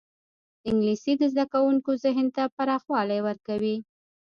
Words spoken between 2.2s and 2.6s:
ته